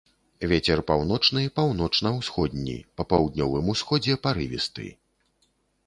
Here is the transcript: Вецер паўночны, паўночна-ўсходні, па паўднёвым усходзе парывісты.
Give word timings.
Вецер 0.51 0.79
паўночны, 0.91 1.43
паўночна-ўсходні, 1.59 2.75
па 2.97 3.07
паўднёвым 3.13 3.73
усходзе 3.79 4.21
парывісты. 4.29 4.93